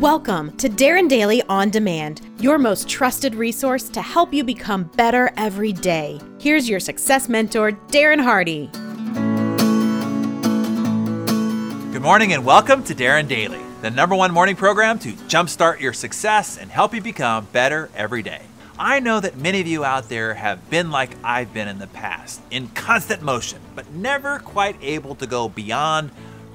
Welcome 0.00 0.56
to 0.56 0.70
Darren 0.70 1.10
Daily 1.10 1.42
On 1.50 1.68
Demand, 1.68 2.22
your 2.40 2.56
most 2.56 2.88
trusted 2.88 3.34
resource 3.34 3.90
to 3.90 4.00
help 4.00 4.32
you 4.32 4.42
become 4.42 4.84
better 4.84 5.30
every 5.36 5.74
day. 5.74 6.18
Here's 6.40 6.66
your 6.66 6.80
success 6.80 7.28
mentor, 7.28 7.72
Darren 7.88 8.18
Hardy. 8.18 8.70
Good 11.92 12.00
morning 12.00 12.32
and 12.32 12.46
welcome 12.46 12.82
to 12.84 12.94
Darren 12.94 13.28
Daily, 13.28 13.60
the 13.82 13.90
number 13.90 14.14
one 14.14 14.32
morning 14.32 14.56
program 14.56 14.98
to 15.00 15.12
jumpstart 15.28 15.80
your 15.80 15.92
success 15.92 16.56
and 16.56 16.70
help 16.70 16.94
you 16.94 17.02
become 17.02 17.46
better 17.52 17.90
every 17.94 18.22
day. 18.22 18.40
I 18.78 19.00
know 19.00 19.20
that 19.20 19.36
many 19.36 19.60
of 19.60 19.66
you 19.66 19.84
out 19.84 20.08
there 20.08 20.32
have 20.32 20.70
been 20.70 20.90
like 20.90 21.10
I've 21.22 21.52
been 21.52 21.68
in 21.68 21.78
the 21.78 21.88
past, 21.88 22.40
in 22.50 22.68
constant 22.68 23.20
motion, 23.20 23.60
but 23.74 23.90
never 23.90 24.38
quite 24.38 24.76
able 24.80 25.14
to 25.16 25.26
go 25.26 25.50
beyond 25.50 26.10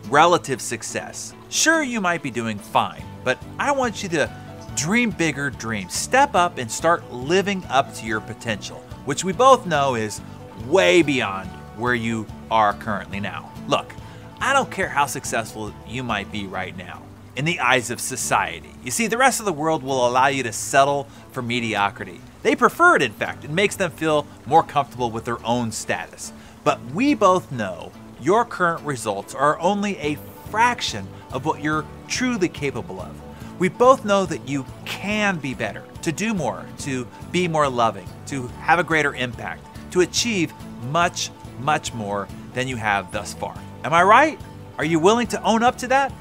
relative 0.09 0.62
success. 0.62 1.36
Sure, 1.50 1.84
you 1.84 2.02
might 2.02 2.23
be 2.23 2.32
doing 2.32 2.57
fine, 2.57 3.05
but 3.26 3.38
I 3.60 3.73
want 3.73 4.04
you 4.04 4.10
to 4.10 4.32
dream 4.76 5.09
bigger 5.09 5.49
dreams. 5.49 5.94
Step 5.94 6.36
up 6.36 6.58
and 6.58 6.72
start 6.72 7.12
living 7.12 7.66
up 7.66 7.94
to 7.95 8.05
your 8.05 8.22
potential, 8.22 8.77
which 9.04 9.26
we 9.26 9.34
both 9.34 9.66
know 9.66 9.95
is 9.95 10.22
way 10.68 11.02
beyond 11.02 11.49
where 11.77 11.96
you 11.96 12.26
are 12.49 12.73
currently 12.73 13.20
now. 13.20 13.52
Look, 13.68 13.91
I 14.40 14.54
don't 14.54 14.72
care 14.72 14.88
how 14.88 15.08
successful 15.08 15.73
you 15.88 16.04
might 16.04 16.32
be 16.32 16.46
right 16.46 16.77
now 16.77 17.02
in 17.35 17.46
the 17.46 17.59
eyes 17.59 17.90
of 17.90 17.99
society. 17.99 18.70
You 18.84 18.91
see, 18.91 19.08
the 19.08 19.18
rest 19.18 19.40
of 19.40 19.46
the 19.46 19.54
world 19.54 19.84
will 19.84 20.07
allow 20.07 20.27
you 20.27 20.44
to 20.44 20.54
settle 20.54 21.07
for 21.32 21.41
mediocrity. 21.41 22.21
They 22.44 22.55
prefer 22.55 22.96
it, 22.96 23.02
in 23.02 23.12
fact. 23.12 23.44
It 23.44 23.49
makes 23.49 23.76
them 23.76 23.91
feel 23.91 24.27
more 24.46 24.63
comfortable 24.63 25.12
with 25.12 25.26
their 25.26 25.44
own 25.44 25.71
status. 25.71 26.32
But 26.63 26.80
we 26.94 27.16
both 27.16 27.52
know 27.52 27.91
your 28.21 28.46
current 28.46 28.85
results 28.85 29.34
are 29.34 29.60
only 29.60 29.98
a 29.98 30.18
fraction 30.45 31.08
of 31.31 31.45
what 31.45 31.62
you're 31.62 31.85
truly 32.08 32.49
capable 32.49 33.02
of. 33.02 33.16
We 33.59 33.70
both 33.70 34.04
know 34.04 34.26
that 34.26 34.48
you 34.48 34.66
can 34.84 35.38
be 35.38 35.54
better, 35.54 35.84
to 36.02 36.12
do 36.12 36.34
more, 36.34 36.65
to 36.79 37.07
be 37.32 37.48
more 37.48 37.70
loving, 37.70 38.07
to 38.27 38.48
have 38.60 38.79
a 38.79 38.84
greater 38.84 39.16
impact, 39.16 39.66
to 39.91 40.01
achieve 40.01 40.54
much, 40.90 41.32
much 41.60 41.93
more 41.93 42.27
than 42.54 42.68
you 42.68 42.76
have 42.76 43.12
thus 43.12 43.34
far. 43.34 43.57
Am 43.84 43.93
I 43.93 44.04
right? 44.04 44.40
Are 44.77 44.85
you 44.85 44.99
willing 44.99 45.27
to 45.27 45.41
own 45.41 45.63
up 45.63 45.77
to 45.79 45.88
that? 45.88 46.12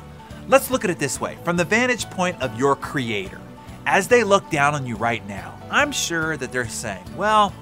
Let's 0.46 0.70
look 0.70 0.84
at 0.84 0.90
it 0.90 0.98
this 0.98 1.20
way 1.20 1.36
from 1.44 1.56
the 1.56 1.64
vantage 1.64 2.08
point 2.10 2.40
of 2.40 2.58
your 2.58 2.76
creator. 2.76 3.40
As 3.86 4.08
they 4.08 4.24
look 4.24 4.48
down 4.50 4.74
on 4.74 4.86
you 4.86 4.96
right 4.96 5.26
now, 5.26 5.58
I'm 5.70 5.90
sure 5.90 6.36
that 6.36 6.52
they're 6.52 6.68
saying, 6.68 7.04
Well, 7.16 7.52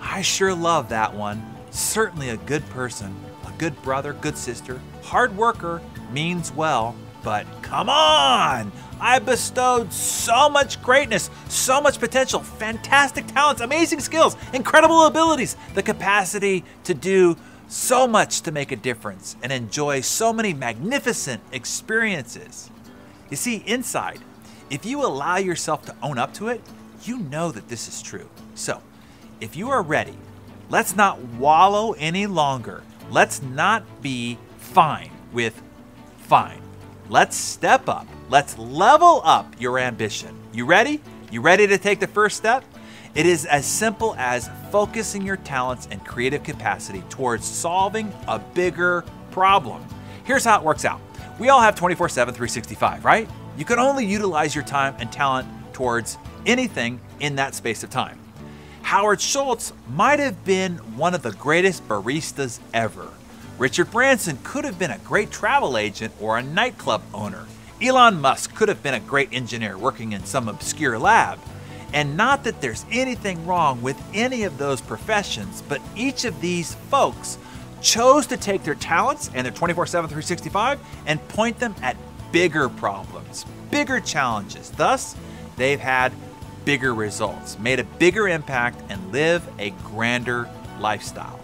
I 0.00 0.22
sure 0.22 0.54
love 0.54 0.88
that 0.88 1.14
one. 1.14 1.44
Certainly 1.70 2.30
a 2.30 2.36
good 2.38 2.66
person, 2.70 3.14
a 3.46 3.52
good 3.58 3.80
brother, 3.82 4.14
good 4.14 4.36
sister, 4.36 4.80
hard 5.06 5.36
worker, 5.36 5.80
means 6.12 6.52
well, 6.52 6.94
but 7.22 7.46
come 7.62 7.88
on! 7.88 8.72
I 9.00 9.18
bestowed 9.18 9.92
so 9.92 10.48
much 10.48 10.82
greatness, 10.82 11.30
so 11.48 11.80
much 11.80 12.00
potential, 12.00 12.40
fantastic 12.40 13.26
talents, 13.26 13.60
amazing 13.60 14.00
skills, 14.00 14.36
incredible 14.52 15.06
abilities, 15.06 15.56
the 15.74 15.82
capacity 15.82 16.64
to 16.84 16.94
do 16.94 17.36
so 17.68 18.06
much 18.06 18.40
to 18.42 18.52
make 18.52 18.72
a 18.72 18.76
difference 18.76 19.36
and 19.42 19.52
enjoy 19.52 20.00
so 20.00 20.32
many 20.32 20.52
magnificent 20.52 21.42
experiences. 21.52 22.70
You 23.30 23.36
see, 23.36 23.62
inside, 23.66 24.20
if 24.70 24.84
you 24.84 25.04
allow 25.04 25.36
yourself 25.36 25.84
to 25.86 25.94
own 26.02 26.18
up 26.18 26.34
to 26.34 26.48
it, 26.48 26.60
you 27.02 27.18
know 27.18 27.52
that 27.52 27.68
this 27.68 27.86
is 27.88 28.02
true. 28.02 28.28
So, 28.54 28.80
if 29.40 29.56
you 29.56 29.70
are 29.70 29.82
ready, 29.82 30.16
let's 30.68 30.96
not 30.96 31.20
wallow 31.20 31.92
any 31.92 32.26
longer. 32.26 32.82
Let's 33.10 33.42
not 33.42 34.02
be 34.02 34.38
fine 34.66 35.10
with 35.32 35.62
fine. 36.18 36.60
Let's 37.08 37.36
step 37.36 37.88
up. 37.88 38.06
Let's 38.28 38.58
level 38.58 39.22
up 39.24 39.54
your 39.58 39.78
ambition. 39.78 40.36
You 40.52 40.66
ready? 40.66 41.00
You 41.30 41.40
ready 41.40 41.66
to 41.66 41.78
take 41.78 42.00
the 42.00 42.06
first 42.06 42.36
step? 42.36 42.64
It 43.14 43.26
is 43.26 43.46
as 43.46 43.64
simple 43.64 44.14
as 44.18 44.50
focusing 44.70 45.22
your 45.22 45.38
talents 45.38 45.88
and 45.90 46.04
creative 46.04 46.42
capacity 46.42 47.02
towards 47.08 47.46
solving 47.46 48.12
a 48.28 48.38
bigger 48.38 49.04
problem. 49.30 49.84
Here's 50.24 50.44
how 50.44 50.58
it 50.58 50.64
works 50.64 50.84
out 50.84 51.00
we 51.38 51.48
all 51.48 51.60
have 51.60 51.74
24 51.76 52.08
7, 52.08 52.34
365, 52.34 53.04
right? 53.04 53.28
You 53.56 53.64
can 53.64 53.78
only 53.78 54.04
utilize 54.04 54.54
your 54.54 54.64
time 54.64 54.94
and 54.98 55.10
talent 55.10 55.48
towards 55.72 56.18
anything 56.44 57.00
in 57.20 57.36
that 57.36 57.54
space 57.54 57.82
of 57.82 57.90
time. 57.90 58.18
Howard 58.82 59.20
Schultz 59.20 59.72
might 59.88 60.18
have 60.18 60.44
been 60.44 60.76
one 60.96 61.14
of 61.14 61.22
the 61.22 61.32
greatest 61.32 61.86
baristas 61.88 62.60
ever. 62.74 63.08
Richard 63.58 63.90
Branson 63.90 64.38
could 64.42 64.64
have 64.64 64.78
been 64.78 64.90
a 64.90 64.98
great 64.98 65.30
travel 65.30 65.78
agent 65.78 66.12
or 66.20 66.36
a 66.36 66.42
nightclub 66.42 67.02
owner. 67.14 67.46
Elon 67.80 68.20
Musk 68.20 68.54
could 68.54 68.68
have 68.68 68.82
been 68.82 68.92
a 68.92 69.00
great 69.00 69.30
engineer 69.32 69.78
working 69.78 70.12
in 70.12 70.24
some 70.24 70.46
obscure 70.48 70.98
lab. 70.98 71.38
And 71.94 72.18
not 72.18 72.44
that 72.44 72.60
there's 72.60 72.84
anything 72.90 73.46
wrong 73.46 73.80
with 73.80 73.98
any 74.12 74.42
of 74.42 74.58
those 74.58 74.82
professions, 74.82 75.62
but 75.66 75.80
each 75.94 76.26
of 76.26 76.38
these 76.42 76.74
folks 76.90 77.38
chose 77.80 78.26
to 78.26 78.36
take 78.36 78.62
their 78.62 78.74
talents 78.74 79.30
and 79.32 79.46
their 79.46 79.52
24 79.52 79.86
7, 79.86 80.08
365 80.08 80.78
and 81.06 81.26
point 81.28 81.58
them 81.58 81.74
at 81.80 81.96
bigger 82.32 82.68
problems, 82.68 83.46
bigger 83.70 84.00
challenges. 84.00 84.70
Thus, 84.70 85.16
they've 85.56 85.80
had 85.80 86.12
bigger 86.66 86.94
results, 86.94 87.58
made 87.58 87.80
a 87.80 87.84
bigger 87.84 88.28
impact, 88.28 88.82
and 88.90 89.12
live 89.12 89.48
a 89.58 89.70
grander 89.70 90.50
lifestyle. 90.78 91.40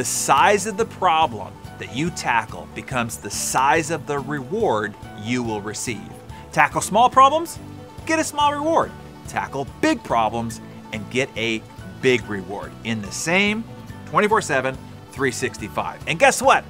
The 0.00 0.06
size 0.06 0.66
of 0.66 0.78
the 0.78 0.86
problem 0.86 1.52
that 1.78 1.94
you 1.94 2.08
tackle 2.08 2.66
becomes 2.74 3.18
the 3.18 3.28
size 3.28 3.90
of 3.90 4.06
the 4.06 4.18
reward 4.18 4.94
you 5.22 5.42
will 5.42 5.60
receive. 5.60 6.10
Tackle 6.52 6.80
small 6.80 7.10
problems, 7.10 7.58
get 8.06 8.18
a 8.18 8.24
small 8.24 8.54
reward. 8.54 8.90
Tackle 9.28 9.66
big 9.82 10.02
problems 10.02 10.62
and 10.94 11.04
get 11.10 11.28
a 11.36 11.62
big 12.00 12.24
reward 12.30 12.72
in 12.84 13.02
the 13.02 13.12
same 13.12 13.62
24 14.06 14.40
7, 14.40 14.74
365. 15.10 16.02
And 16.06 16.18
guess 16.18 16.40
what? 16.40 16.64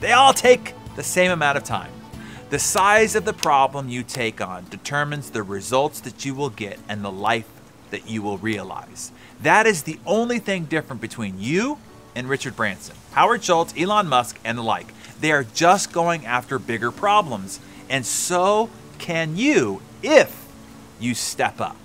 They 0.00 0.10
all 0.10 0.32
take 0.32 0.74
the 0.96 1.04
same 1.04 1.30
amount 1.30 1.56
of 1.56 1.62
time. 1.62 1.92
The 2.50 2.58
size 2.58 3.14
of 3.14 3.24
the 3.24 3.34
problem 3.34 3.88
you 3.88 4.02
take 4.02 4.40
on 4.40 4.66
determines 4.68 5.30
the 5.30 5.44
results 5.44 6.00
that 6.00 6.24
you 6.24 6.34
will 6.34 6.50
get 6.50 6.80
and 6.88 7.04
the 7.04 7.12
life 7.12 7.48
that 7.90 8.10
you 8.10 8.20
will 8.20 8.38
realize. 8.38 9.12
That 9.42 9.64
is 9.68 9.84
the 9.84 10.00
only 10.04 10.40
thing 10.40 10.64
different 10.64 11.00
between 11.00 11.38
you 11.38 11.78
and 12.14 12.28
Richard 12.28 12.56
Branson, 12.56 12.96
Howard 13.12 13.44
Schultz, 13.44 13.74
Elon 13.76 14.08
Musk, 14.08 14.38
and 14.44 14.58
the 14.58 14.62
like. 14.62 14.88
They 15.20 15.32
are 15.32 15.44
just 15.44 15.92
going 15.92 16.26
after 16.26 16.58
bigger 16.58 16.90
problems. 16.90 17.60
And 17.88 18.04
so 18.04 18.70
can 18.98 19.36
you 19.36 19.80
if 20.02 20.46
you 21.00 21.14
step 21.14 21.60
up. 21.60 21.76